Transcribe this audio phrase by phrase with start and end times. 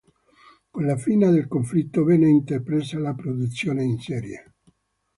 [0.71, 4.53] Con la fine del conflitto venne intrapresa la produzione in serie.